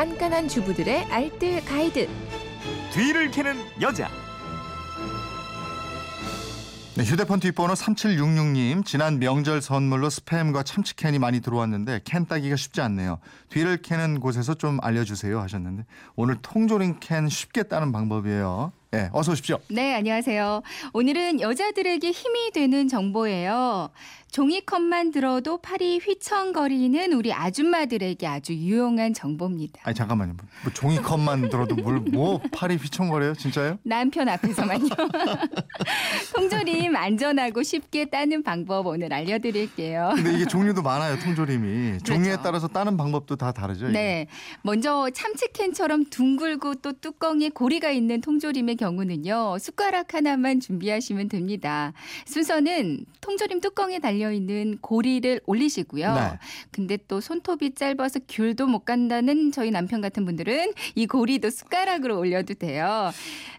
깐깐한 0.00 0.48
주부들의 0.48 1.12
알뜰 1.12 1.62
가이드. 1.62 2.08
뒤를 2.90 3.30
캐는 3.30 3.54
여자. 3.82 4.08
네, 6.96 7.04
휴대폰 7.04 7.38
뒷번호 7.38 7.74
3766님 7.74 8.86
지난 8.86 9.18
명절 9.18 9.60
선물로 9.60 10.08
스팸과 10.08 10.64
참치캔이 10.64 11.18
많이 11.18 11.40
들어왔는데 11.40 12.00
캔 12.04 12.24
따기가 12.24 12.56
쉽지 12.56 12.80
않네요. 12.80 13.18
뒤를 13.50 13.82
캐는 13.82 14.20
곳에서 14.20 14.54
좀 14.54 14.78
알려주세요 14.80 15.38
하셨는데 15.38 15.84
오늘 16.16 16.36
통조림 16.40 17.00
캔 17.00 17.28
쉽게 17.28 17.64
따는 17.64 17.92
방법이에요. 17.92 18.72
예, 18.92 19.08
어서 19.12 19.30
오십시오. 19.32 19.58
네, 19.68 19.94
안녕하세요. 19.94 20.62
오늘은 20.92 21.40
여자들에게 21.40 22.10
힘이 22.10 22.50
되는 22.50 22.88
정보예요. 22.88 23.90
종이컵만 24.32 25.10
들어도 25.10 25.58
팔이 25.58 25.98
휘청거리는 25.98 27.12
우리 27.14 27.32
아줌마들에게 27.32 28.24
아주 28.28 28.52
유용한 28.54 29.12
정보입니다. 29.12 29.80
아니 29.84 29.94
잠깐만요. 29.94 30.34
뭐 30.64 30.72
종이컵만 30.72 31.48
들어도 31.50 31.74
뭘 31.76 32.00
뭐 32.12 32.40
팔이 32.52 32.76
휘청거려요? 32.76 33.34
진짜요? 33.34 33.78
남편 33.84 34.28
앞에서만요. 34.28 34.88
통조림 36.34 36.94
안전하고 36.96 37.62
쉽게 37.64 38.04
따는 38.06 38.42
방법 38.44 38.86
오늘 38.86 39.12
알려드릴게요. 39.12 40.12
근데 40.14 40.34
이게 40.34 40.44
종류도 40.46 40.82
많아요. 40.82 41.18
통조림이 41.18 41.98
종류에 42.04 42.30
그렇죠. 42.30 42.42
따라서 42.42 42.68
따는 42.68 42.96
방법도 42.96 43.34
다 43.36 43.50
다르죠. 43.52 43.86
이게? 43.88 43.92
네. 43.98 44.26
먼저 44.62 45.10
참치캔처럼 45.12 46.04
둥글고 46.10 46.76
또 46.76 46.92
뚜껑에 46.92 47.48
고리가 47.48 47.90
있는 47.90 48.20
통조림의 48.20 48.76
경우는요. 48.84 49.58
숟가락 49.60 50.14
하나만 50.14 50.58
준비하시면 50.60 51.28
됩니다. 51.28 51.92
순서는 52.24 53.04
통조림 53.20 53.60
뚜껑에 53.60 53.98
달려있는 53.98 54.78
고리를 54.80 55.40
올리시고요. 55.44 56.14
네. 56.14 56.38
근데 56.72 56.96
또 57.06 57.20
손톱이 57.20 57.74
짧아서 57.74 58.20
귤도 58.28 58.66
못 58.66 58.80
간다는 58.86 59.52
저희 59.52 59.70
남편 59.70 60.00
같은 60.00 60.24
분들은 60.24 60.72
이 60.94 61.06
고리도 61.06 61.50
숟가락으로 61.50 62.18
올려도 62.18 62.54
돼요. 62.54 63.12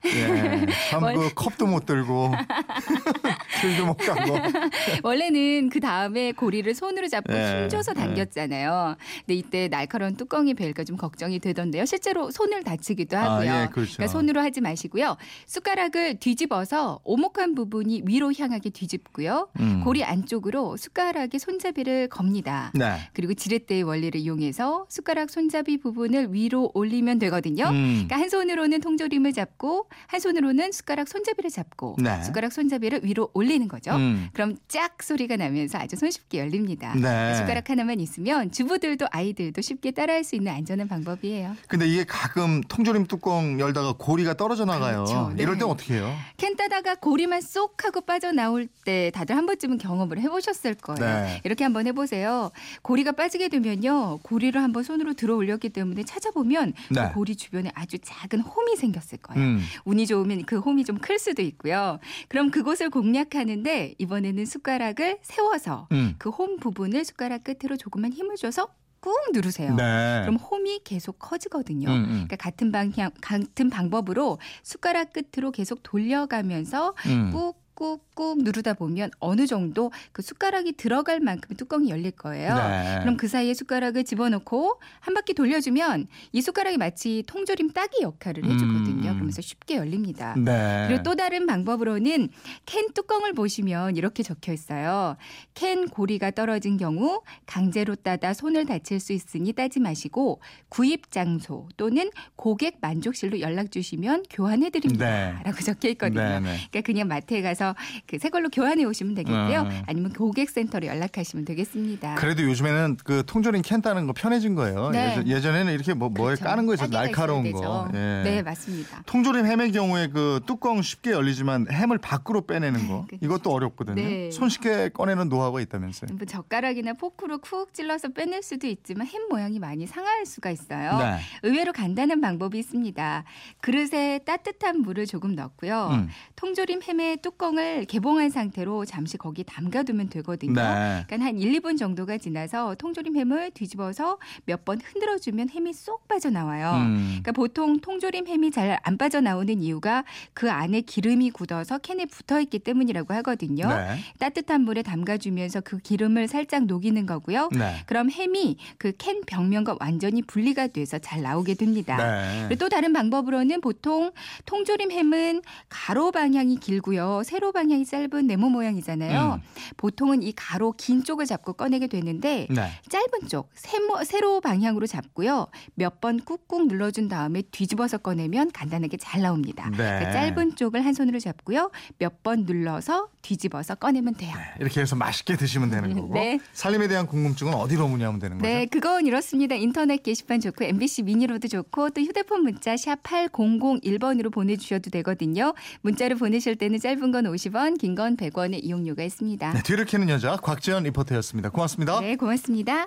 예, 0.06 0.66
참 0.90 1.04
원- 1.04 1.16
그 1.16 1.30
컵도 1.36 1.68
못 1.68 1.86
들고 1.86 2.32
귤도 3.62 3.86
못 3.86 3.98
가고. 3.98 4.38
원래는 5.04 5.70
그 5.70 5.80
다음에 5.80 6.32
고리를 6.32 6.74
손으로 6.74 7.08
잡고 7.08 7.32
네, 7.32 7.62
힘줘서 7.64 7.94
네. 7.94 8.02
당겼잖아요. 8.02 8.96
근데 9.20 9.34
이때 9.36 9.68
날카로운 9.68 10.16
뚜껑이 10.16 10.56
벨까 10.56 10.84
좀 10.84 10.98
걱정이 10.98 11.38
되던데요. 11.40 11.86
실제로 11.86 12.32
손을 12.32 12.64
다치기도 12.64 13.16
아, 13.18 13.22
하고요. 13.36 13.52
예, 13.52 13.68
그렇죠. 13.72 13.94
그러니까 13.98 14.08
손으로 14.08 14.42
하지 14.42 14.62
마시고요. 14.62 15.11
숟가락을 15.48 16.20
뒤집어서 16.20 17.00
오목한 17.04 17.56
부분이 17.56 18.04
위로 18.06 18.32
향하게 18.34 18.70
뒤집고요. 18.70 19.50
음. 19.60 19.82
고리 19.84 20.04
안쪽으로 20.04 20.78
숟가락의 20.78 21.40
손잡이를 21.40 22.08
겁니다. 22.08 22.72
네. 22.74 22.98
그리고 23.14 23.34
지렛대의 23.34 23.84
원리를 23.84 24.20
이용해서 24.20 24.86
숟가락 24.90 25.30
손잡이 25.30 25.78
부분을 25.78 26.34
위로 26.34 26.72
올리면 26.74 27.20
되거든요. 27.20 27.66
음. 27.66 28.06
그러니까 28.08 28.18
한 28.18 28.30
손으로는 28.30 28.82
통조림을 28.82 29.34
잡고 29.34 29.88
한 30.08 30.20
손으로는 30.20 30.72
숟가락 30.72 31.08
손잡이를 31.08 31.50
잡고 31.50 31.98
네. 32.00 32.22
숟가락 32.24 32.52
손잡이를 32.54 33.02
위로 33.04 33.30
올리는 33.34 33.68
거죠. 33.68 33.92
음. 33.96 34.30
그럼 34.34 34.56
짝 34.68 35.02
소리가 35.04 35.36
나면서 35.38 35.78
아주 35.78 35.96
손쉽게 35.96 36.40
열립니다. 36.40 36.94
네. 36.96 37.36
숟가락 37.36 37.70
하나만 37.70 38.00
있으면 38.00 38.52
주부들도 38.52 39.08
아이들도 39.12 39.62
쉽게 39.62 39.92
따라할 39.92 40.24
수 40.24 40.36
있는 40.36 40.52
안전한 40.52 40.88
방법이에요. 40.88 41.56
근데 41.68 41.88
이게 41.88 42.04
가끔 42.04 42.62
통조림 42.62 43.06
뚜껑 43.08 43.60
열다가 43.60 43.94
고리가 43.98 44.36
떨어져 44.36 44.66
나가요. 44.66 45.01
그렇죠. 45.04 45.34
네. 45.36 45.44
이럴 45.44 45.58
땐 45.58 45.68
어떻게 45.68 45.96
해요? 45.96 46.14
캔 46.38 46.56
따다가 46.56 46.96
고리만 46.96 47.42
쏙 47.42 47.84
하고 47.84 48.02
빠져나올 48.02 48.68
때 48.86 49.12
다들 49.14 49.36
한 49.36 49.46
번쯤은 49.46 49.78
경험을 49.78 50.20
해보셨을 50.20 50.76
거예요. 50.76 51.00
네. 51.26 51.42
이렇게 51.44 51.64
한번 51.64 51.88
해보세요. 51.88 52.52
고리가 52.82 53.12
빠지게 53.14 53.50
되면요. 53.50 54.20
고리를 54.24 54.62
한번 54.62 54.84
손으로 54.84 55.14
들어 55.14 55.36
올렸기 55.36 55.70
때문에 55.70 56.04
찾아보면 56.04 56.74
네. 56.92 57.08
그 57.10 57.14
고리 57.14 57.36
주변에 57.36 57.72
아주 57.76 57.98
작은 58.00 58.40
홈이 58.42 58.76
생겼을 58.76 59.18
거예요. 59.20 59.44
음. 59.44 59.62
운이 59.86 60.08
좋으면 60.08 60.46
그 60.46 60.60
홈이 60.60 60.86
좀 60.86 61.02
클 61.02 61.18
수도 61.18 61.42
있고요. 61.42 61.98
그럼 62.28 62.52
그곳을 62.52 62.90
공략하는데 62.92 63.96
이번에는 63.98 64.46
숟가락을 64.46 65.18
세워서 65.24 65.88
음. 65.92 66.16
그홈 66.20 66.58
부분을 66.58 67.06
숟가락 67.06 67.44
끝으로 67.44 67.76
조금만 67.78 68.14
힘을 68.14 68.36
줘서 68.36 68.68
꾹 69.02 69.16
누르세요. 69.34 69.76
네. 69.76 70.22
그럼 70.22 70.36
홈이 70.38 70.82
계속 70.84 71.18
커지거든요. 71.20 71.90
음, 71.90 71.96
음. 71.96 72.08
그러니까 72.08 72.36
같은 72.38 72.72
방향, 72.72 73.10
같은 73.20 73.70
방법으로 73.70 74.38
숟가락 74.64 75.12
끝으로 75.14 75.52
계속 75.52 75.82
돌려가면서 75.84 76.94
음. 77.08 77.32
꾹 77.32 77.60
꾹꾹 77.82 78.44
누르다 78.44 78.76
보면 78.76 79.10
어느 79.20 79.48
정도 79.48 79.92
그 80.12 80.22
숟가락이 80.22 80.74
들어갈 80.74 81.20
만큼 81.20 81.56
뚜껑이 81.56 81.90
열릴 81.90 82.12
거예요. 82.12 82.56
네. 82.56 83.00
그럼 83.02 83.18
그 83.18 83.28
사이에 83.28 83.56
숟가락을 83.56 84.04
집어넣고 84.04 84.80
한 85.00 85.16
바퀴 85.16 85.34
돌려주면 85.34 86.08
이 86.32 86.42
숟가락이 86.42 86.78
마치 86.78 87.24
통조림 87.26 87.72
따기 87.72 88.04
역할을 88.04 88.46
해주거든요. 88.46 89.10
음. 89.10 89.14
그러면서 89.16 89.42
쉽게 89.42 89.78
열립니다. 89.78 90.36
네. 90.38 90.86
그리고 90.88 91.02
또 91.02 91.16
다른 91.16 91.48
방법으로는 91.48 92.30
캔 92.68 92.94
뚜껑을 92.94 93.34
보시면 93.34 93.96
이렇게 93.96 94.22
적혀 94.22 94.54
있어요. 94.54 95.18
캔 95.56 95.88
고리가 95.88 96.32
떨어진 96.32 96.78
경우 96.78 97.24
강제로 97.48 97.96
따다 97.96 98.36
손을 98.36 98.68
다칠 98.68 99.00
수 99.00 99.12
있으니 99.12 99.54
따지 99.54 99.80
마시고 99.80 100.40
구입 100.70 101.10
장소 101.10 101.68
또는 101.78 102.12
고객 102.36 102.78
만족실로 102.80 103.40
연락 103.40 103.72
주시면 103.72 104.26
교환해 104.30 104.70
드립니다. 104.70 105.06
네. 105.06 105.44
라고 105.44 105.62
적혀 105.62 105.90
있거든요. 105.90 106.22
네, 106.22 106.40
네. 106.42 106.58
그러니까 106.70 106.82
그냥 106.82 107.08
마트에 107.08 107.42
가서 107.42 107.71
그 108.08 108.18
새 108.22 108.30
걸로 108.30 108.50
교환해 108.50 108.84
오시면 108.86 109.16
되겠고요. 109.16 109.62
음. 109.62 109.82
아니면 109.88 110.14
고객센터로 110.14 110.86
연락하시면 110.86 111.44
되겠습니다. 111.46 112.16
그래도 112.16 112.44
요즘에는 112.44 112.98
그 113.04 113.24
통조림 113.26 113.64
캔 113.64 113.82
따는 113.82 114.06
거 114.06 114.14
편해진 114.14 114.54
거예요. 114.54 114.90
네. 114.92 115.12
예전, 115.12 115.28
예전 115.28 115.56
에는 115.56 115.74
이렇게 115.74 115.94
뭐 115.96 116.10
뭐에 116.10 116.36
그렇죠. 116.36 116.46
까는 116.46 116.68
거 116.68 116.76
있어 116.76 116.84
따기가 116.84 117.02
날카로운 117.02 117.52
거. 117.52 117.90
예. 117.96 117.98
네, 118.24 118.42
맞습니다. 118.44 119.02
통조림 119.08 119.46
햄의 119.48 119.72
경우에 119.72 120.08
그 120.08 120.40
뚜껑 120.46 120.82
쉽게 120.84 121.12
열리지만 121.12 121.68
햄을 121.72 121.98
밖으로 121.98 122.42
빼내는 122.46 122.88
거 122.88 123.06
그렇죠. 123.08 123.26
이것도 123.26 123.52
어렵거든요. 123.52 123.96
네. 123.96 124.30
손쉽게 124.32 124.90
꺼내는 124.90 125.28
노하우가 125.30 125.60
있다면서요. 125.62 126.12
뭐 126.16 126.26
젓가락이나 126.28 126.94
포크로 126.94 127.40
쿡 127.40 127.74
찔러서 127.74 128.10
빼낼 128.10 128.44
수도 128.44 128.68
있지만 128.68 129.08
햄 129.08 129.28
모양이 129.30 129.58
많이 129.58 129.88
상할 129.88 130.26
수가 130.28 130.52
있어요. 130.52 130.98
네. 131.00 131.20
의외로 131.44 131.74
간단한 131.74 132.22
방법이 132.22 132.60
있습니다. 132.60 133.24
그릇에 133.62 134.20
따뜻한 134.26 134.82
물을 134.82 135.06
조금 135.08 135.34
넣고요. 135.36 135.90
음. 135.94 136.10
통조림 136.36 136.82
햄의 136.84 137.18
뚜껑 137.24 137.51
을 137.58 137.86
개봉한 137.86 138.30
상태로 138.30 138.86
잠시 138.86 139.18
거기 139.18 139.44
담가두면 139.44 140.10
되거든요. 140.10 140.54
네. 140.54 141.04
그러니까 141.08 141.26
한 141.26 141.38
1, 141.38 141.60
2분 141.60 141.78
정도가 141.78 142.18
지나서 142.18 142.76
통조림 142.76 143.16
햄을 143.18 143.52
뒤집어서 143.52 144.18
몇 144.46 144.62
번 144.64 144.80
흔들어주면 144.80 145.50
햄이 145.50 145.74
쏙 145.74 146.08
빠져나와요. 146.08 146.72
음. 146.86 147.06
그러니까 147.24 147.32
보통 147.32 147.80
통조림 147.80 148.28
햄이 148.28 148.52
잘 148.52 148.78
안 148.84 148.98
빠져나오는 148.98 149.62
이유가 149.62 150.04
그 150.34 150.50
안에 150.52 150.82
기름이 150.82 151.32
굳어서 151.32 151.80
캔에 151.80 152.06
붙어 152.06 152.40
있기 152.40 152.60
때문이라고 152.60 153.14
하거든요. 153.16 153.68
네. 153.68 153.98
따뜻한 154.20 154.62
물에 154.62 154.82
담가주면서 154.84 155.62
그 155.62 155.80
기름을 155.80 156.28
살짝 156.28 156.66
녹이는 156.66 157.06
거고요. 157.08 157.50
네. 157.54 157.76
그럼 157.88 158.10
햄이 158.12 158.58
그 158.78 158.92
캔 158.98 159.22
벽면과 159.26 159.78
완전히 159.80 160.22
분리가 160.22 160.68
돼서 160.68 161.00
잘 161.00 161.22
나오게 161.24 161.56
됩니다. 161.56 161.98
네. 161.98 162.46
그리고 162.48 162.60
또 162.66 162.70
다른 162.70 162.94
방법으로는 162.94 163.62
보통 163.62 164.12
통조림 164.46 164.92
햄은 164.92 165.42
가로 165.70 166.12
방향이 166.12 166.58
길고요. 166.58 167.24
세로 167.26 167.41
방향이 167.52 167.84
짧은 167.86 168.28
네모 168.28 168.50
모양이잖아요. 168.50 169.36
음. 169.36 169.42
보통은 169.78 170.22
이 170.22 170.32
가로 170.36 170.74
긴 170.74 171.04
쪽을 171.04 171.26
잡고 171.26 171.54
꺼내게 171.54 171.88
되는데 171.88 172.46
네. 172.52 172.70
짧은 172.90 173.28
쪽 173.28 173.50
세모, 173.56 174.04
세로 174.04 174.40
방향으로 174.42 174.86
잡고요. 174.86 175.48
몇 175.74 176.00
번 176.02 176.20
꾹꾹 176.20 176.66
눌러준 176.68 177.08
다음에 177.08 177.42
뒤집어서 177.44 177.98
꺼내면 178.00 178.52
간단하게 178.52 178.98
잘 178.98 179.22
나옵니다. 179.22 179.70
네. 179.72 179.78
그러니까 179.78 180.12
짧은 180.12 180.56
쪽을 180.56 180.84
한 180.86 180.94
손으로 180.94 181.20
잡고요. 181.20 181.72
몇 181.98 182.22
번 182.24 182.44
눌러서 182.46 183.08
뒤집어서 183.22 183.76
꺼내면 183.76 184.16
돼요. 184.16 184.34
이렇게 184.60 184.82
해서 184.82 184.96
맛있게 184.96 185.36
드시면 185.38 185.70
되는 185.70 185.94
거고. 185.94 186.14
네. 186.14 186.40
살림에 186.54 186.88
대한 186.88 187.06
궁금증은 187.08 187.54
어디로 187.54 187.88
문의하면 187.88 188.20
되는 188.20 188.38
거죠? 188.38 188.48
네, 188.48 188.66
그건 188.66 189.06
이렇습니다. 189.06 189.56
인터넷 189.56 190.02
게시판 190.04 190.40
좋고 190.40 190.64
MBC 190.66 191.04
미니로도 191.04 191.48
좋고 191.48 191.92
또 191.92 192.02
휴대폰 192.02 192.44
문자 192.44 192.76
샵 192.78 193.02
8001번으로 193.04 194.32
보내주셔도 194.32 194.90
되거든요. 194.90 195.54
문자로 195.82 196.16
보내실 196.18 196.56
때는 196.56 196.80
짧은 196.80 197.12
건 197.12 197.26
50원, 197.26 197.78
긴 197.80 197.96
건 197.96 198.16
100원의 198.16 198.64
이용료가 198.64 199.04
있습니다. 199.04 199.54
네, 199.54 199.64
뒤를 199.64 199.86
캐는 199.86 200.08
여자 200.10 200.38
곽지연 200.38 200.84
리포터였습니다. 200.84 201.50
고맙습니다. 201.50 202.00
네, 202.00 202.16
고맙습니다. 202.16 202.86